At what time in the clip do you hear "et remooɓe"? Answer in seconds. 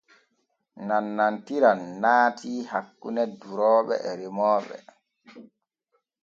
4.09-4.77